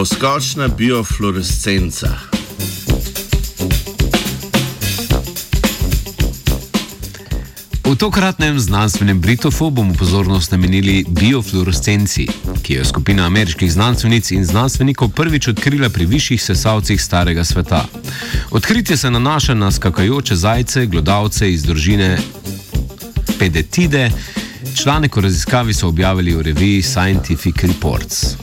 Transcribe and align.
Poskočna 0.00 0.68
biofluorescenca. 0.68 2.08
V 7.84 7.96
tokratnem 7.96 8.60
znanstvenem 8.60 9.20
Britofu 9.20 9.70
bomo 9.70 9.92
pozornost 9.94 10.52
namenili 10.52 11.04
biofluorescenci, 11.08 12.26
ki 12.62 12.74
jo 12.74 12.80
je 12.80 12.84
skupina 12.84 13.26
ameriških 13.26 13.72
znanstvenic 13.72 14.30
in 14.30 14.44
znanstvenikov 14.44 15.08
prvič 15.08 15.48
odkrila 15.48 15.88
pri 15.88 16.06
višjih 16.06 16.42
sesalcih 16.42 17.02
starega 17.02 17.44
sveta. 17.44 17.84
Odkritje 18.50 18.96
se 18.96 19.10
nanaša 19.10 19.54
na 19.54 19.70
skakajoče 19.70 20.36
zajce, 20.36 20.86
glodavce 20.86 21.52
iz 21.52 21.62
družine 21.62 22.18
Pedetide. 23.38 24.10
Članek 24.82 25.16
o 25.16 25.20
raziskavi 25.20 25.74
so 25.74 25.88
objavili 25.88 26.34
v 26.34 26.42
reviji 26.42 26.82
Scientific 26.82 27.62
Reports. 27.62 28.36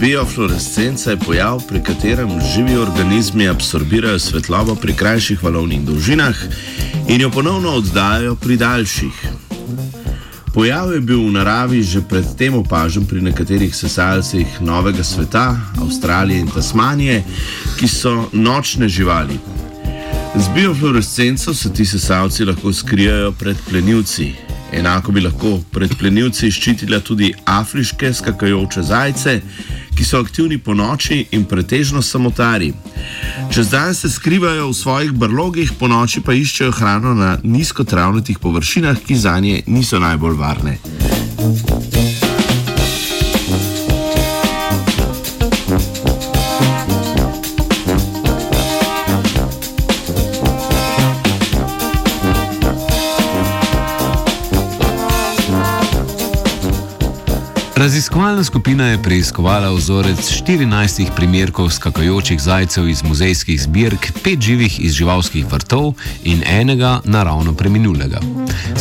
Biofluorescenca 0.00 1.10
je 1.10 1.16
pojav, 1.16 1.62
pri 1.68 1.82
katerem 1.82 2.28
živi 2.54 2.76
organizmi 2.76 3.48
absorbirajo 3.48 4.18
svetlobo 4.18 4.74
pri 4.74 4.92
krajših 4.92 5.42
valovnih 5.42 5.80
dolžinah 5.80 6.36
in 7.08 7.20
jo 7.20 7.30
ponovno 7.30 7.70
oddajajo 7.70 8.34
pri 8.36 8.56
daljših. 8.56 9.26
Pojav 10.54 10.92
je 10.92 11.00
bil 11.00 11.18
v 11.18 11.32
naravi 11.32 11.82
že 11.82 12.00
predtem 12.08 12.54
opažen 12.54 13.06
pri 13.06 13.20
nekaterih 13.22 13.76
sesalcih 13.76 14.60
Novega 14.60 15.04
sveta, 15.04 15.56
Avstralije 15.80 16.40
in 16.40 16.48
Tasmanije, 16.48 17.24
ki 17.78 17.88
so 17.88 18.28
nočne 18.32 18.88
živali. 18.88 19.38
Z 20.36 20.48
biofluorescenco 20.54 21.54
se 21.54 21.72
ti 21.72 21.84
sesalci 21.84 22.44
lahko 22.44 22.72
skrijejo 22.72 23.32
pred 23.32 23.56
plenilci. 23.70 24.32
Enako 24.72 25.12
bi 25.12 25.20
lahko 25.20 25.58
pred 25.72 25.92
plenilci 25.98 26.50
ščitila 26.50 27.00
tudi 27.00 27.34
afriške 27.44 28.12
skakajoče 28.14 28.82
zajce, 28.82 29.40
ki 29.96 30.04
so 30.04 30.20
aktivni 30.20 30.58
po 30.58 30.74
noči 30.74 31.26
in 31.32 31.44
pretežno 31.44 32.02
samotari. 32.02 32.72
Čez 33.50 33.70
dan 33.70 33.94
se 33.94 34.10
skrivajo 34.10 34.68
v 34.68 34.74
svojih 34.74 35.12
brlogih, 35.12 35.72
po 35.78 35.88
noči 35.88 36.20
pa 36.20 36.36
iščejo 36.36 36.72
hrano 36.72 37.14
na 37.14 37.38
nizkotravnatih 37.42 38.38
površinah, 38.38 39.00
ki 39.06 39.16
za 39.16 39.40
nje 39.40 39.62
niso 39.66 39.98
najbolj 39.98 40.36
varne. 40.36 40.78
Raziskovalna 57.76 58.44
skupina 58.44 58.86
je 58.86 59.02
preiskovala 59.02 59.70
vzorec 59.70 60.18
14 60.18 61.10
primerkov 61.16 61.70
skakajočih 61.70 62.40
zajcev 62.40 62.88
iz 62.88 63.02
muzejskih 63.02 63.62
zbirk, 63.62 64.12
pet 64.24 64.40
živih 64.40 64.80
iz 64.80 64.92
živalskih 64.92 65.44
vrtov 65.52 65.92
in 66.24 66.40
enega 66.46 67.00
naravno 67.04 67.52
preminulega. 67.54 68.20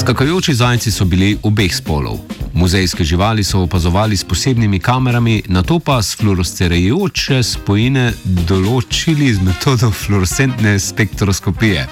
Skakajoči 0.00 0.54
zajci 0.54 0.90
so 0.90 1.04
bili 1.04 1.38
obeh 1.42 1.74
spolov. 1.74 2.20
Muzejske 2.52 3.04
živali 3.04 3.44
so 3.44 3.60
opazovali 3.60 4.16
s 4.16 4.24
posebnimi 4.24 4.78
kamerami, 4.78 5.42
na 5.46 5.62
to 5.62 5.78
pa 5.78 6.02
s 6.02 6.14
fluorescirajoče 6.16 7.42
spojine 7.42 8.12
določili 8.24 9.34
z 9.34 9.42
metodo 9.42 9.90
fluorescentne 9.90 10.78
spektroskopije. 10.78 11.88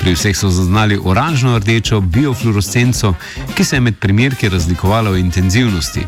Pri 0.00 0.14
vseh 0.14 0.36
so 0.36 0.50
zaznali 0.50 0.98
oranžno-rdečo 1.04 2.00
biofluorescenco, 2.00 3.14
ki 3.54 3.64
se 3.64 3.76
je 3.76 3.80
med 3.80 3.98
primerki 3.98 4.48
razlikovala 4.48 5.10
v 5.10 5.18
intenzivnosti. 5.18 6.06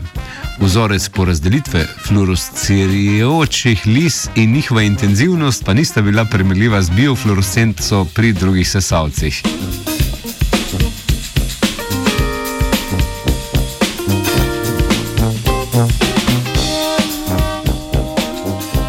Vzorec 0.61 1.09
porazdelitve 1.09 1.87
fluorescirajočih 2.07 3.87
lis 3.87 4.29
in 4.35 4.53
njihova 4.53 4.83
intenzivnost 4.83 5.65
pa 5.65 5.75
nista 5.75 6.03
bila 6.03 6.25
primerljiva 6.25 6.83
z 6.83 6.91
biofluorescenco 6.91 8.07
pri 8.15 8.33
drugih 8.33 8.69
sesalcih. 8.69 9.43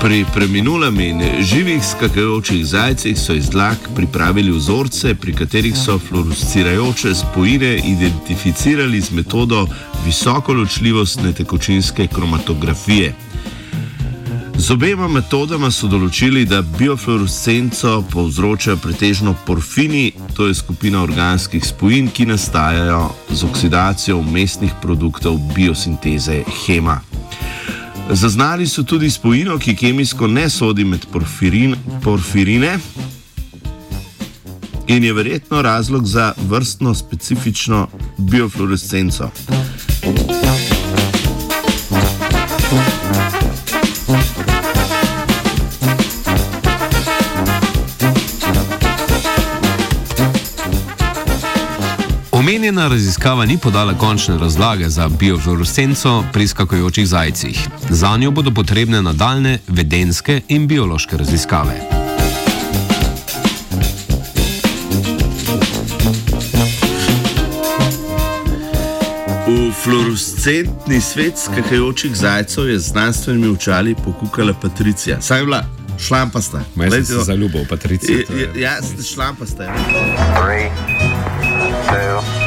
Pri 0.01 0.25
preminulem 0.33 0.99
in 0.99 1.21
živih 1.41 1.83
skakajočih 1.85 2.65
zajcih 2.65 3.19
so 3.19 3.33
iz 3.33 3.49
dlak 3.49 3.77
pripravili 3.95 4.51
vzorce, 4.51 5.15
pri 5.15 5.33
katerih 5.33 5.77
so 5.77 5.99
fluorescirajoče 5.99 7.13
spojine 7.15 7.75
identificirali 7.85 9.01
z 9.01 9.11
metodo 9.11 9.67
visokoločljivostne 10.05 11.33
tekočinske 11.33 12.07
kromatografije. 12.07 13.13
Z 14.57 14.73
obema 14.73 15.07
metodama 15.07 15.69
so 15.71 15.85
določili, 15.87 16.47
da 16.49 16.63
biofluorescenco 16.65 18.01
povzročajo 18.09 18.81
pretežno 18.81 19.35
porfini, 19.45 20.11
to 20.33 20.49
je 20.49 20.57
skupina 20.57 21.05
organskih 21.05 21.65
spojin, 21.65 22.09
ki 22.09 22.25
nastajajo 22.25 23.05
z 23.29 23.45
oksidacijo 23.45 24.17
umestnih 24.17 24.73
produktov 24.81 25.37
biosinteze 25.53 26.41
hema. 26.65 27.10
Zaznali 28.13 28.67
so 28.67 28.83
tudi 28.83 29.09
spojino, 29.09 29.57
ki 29.57 29.75
kemijsko 29.75 30.27
ne 30.27 30.49
sodi 30.49 30.83
med 30.85 31.05
porfirin, 31.11 31.75
porfirine 32.03 32.79
in 34.87 35.03
je 35.03 35.13
verjetno 35.13 35.61
razlog 35.61 36.07
za 36.07 36.33
vrstno 36.49 36.95
specifično 36.95 37.87
biofluorescenco. 38.17 39.29
Omenjena 52.51 52.87
raziskava 52.87 53.45
ni 53.45 53.55
podala 53.57 53.93
končne 53.93 54.37
razlage 54.37 54.89
za 54.89 55.07
biofluorescenco 55.09 56.23
pri 56.33 56.47
skakujočih 56.47 57.07
zajcih. 57.07 57.59
Za 57.89 58.17
njo 58.17 58.31
bodo 58.31 58.51
potrebne 58.51 59.01
nadaljne 59.01 59.59
vedenske 59.69 60.41
in 60.49 60.67
biološke 60.67 61.17
raziskave. 61.17 61.79
V 69.47 69.71
fluorescentni 69.73 71.01
svet 71.01 71.33
skakajočih 71.37 72.15
zajcev 72.15 72.69
je 72.69 72.79
z 72.79 72.83
znanstvenimi 72.85 73.47
očali 73.49 73.95
pokukala 73.95 74.53
Patricija. 74.53 75.21
Saj 75.21 75.39
je 75.39 75.45
bila 75.45 75.63
šlampasta. 75.99 76.61
Jaz 76.77 76.93
sem 76.93 77.05
se 77.05 77.17
zaljubil, 77.19 77.65
Patricija. 77.69 78.17
je- 78.19 78.51
Ja, 78.55 78.81
ste 78.81 79.03
šlampasta. 79.03 79.63
ja. 79.63 79.73
Three, 80.35 80.69
two, 81.87 82.17
one. 82.17 82.40